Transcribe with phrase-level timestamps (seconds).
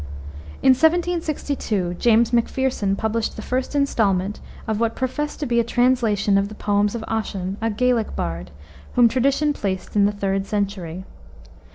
[0.63, 6.39] In 1762 James Macpherson published the first installment of what professed to be a translation
[6.39, 8.49] of the poems of Ossian, a Gaelic bard,
[8.95, 11.05] whom tradition placed in the 3d century.